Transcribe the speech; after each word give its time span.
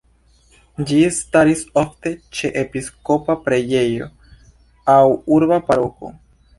Ĝi 0.91 1.01
staris 1.17 1.61
ofte 1.83 2.13
ĉe 2.39 2.51
episkopa 2.63 3.39
preĝejo 3.47 4.11
aŭ 4.99 5.01
urba 5.41 5.65
paroko. 5.71 6.17